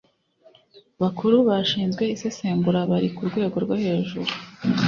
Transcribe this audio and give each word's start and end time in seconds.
Bakuru 1.01 1.35
bashinzwe 1.49 2.03
isesengura 2.15 2.79
bari 2.91 3.09
ku 3.15 3.21
rwego 3.29 3.55
rwo 3.63 3.75
hejuru 3.83 4.31